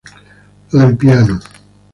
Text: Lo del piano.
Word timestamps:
Lo 0.71 0.79
del 0.79 0.97
piano. 0.97 1.39